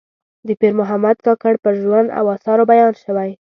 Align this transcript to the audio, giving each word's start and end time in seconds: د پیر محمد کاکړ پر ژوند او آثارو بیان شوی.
د 0.47 0.49
پیر 0.59 0.73
محمد 0.79 1.17
کاکړ 1.25 1.53
پر 1.63 1.73
ژوند 1.81 2.07
او 2.17 2.25
آثارو 2.35 2.63
بیان 2.71 2.93
شوی. 3.03 3.31